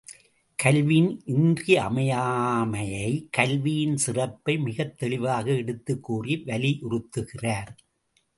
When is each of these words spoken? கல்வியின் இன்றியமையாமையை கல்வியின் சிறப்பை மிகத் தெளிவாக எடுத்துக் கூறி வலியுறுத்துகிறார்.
கல்வியின் 0.55 1.21
இன்றியமையாமையை 1.25 3.27
கல்வியின் 3.31 3.97
சிறப்பை 3.97 4.57
மிகத் 4.57 4.97
தெளிவாக 4.97 5.51
எடுத்துக் 5.51 6.03
கூறி 6.03 6.43
வலியுறுத்துகிறார். 6.45 7.75